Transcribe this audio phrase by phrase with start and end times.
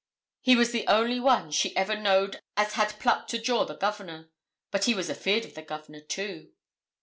[0.39, 4.31] He was the only one 'she ever knowed as had pluck to jaw the Governor.'
[4.71, 6.51] But he was 'afeard on the Governor, too.'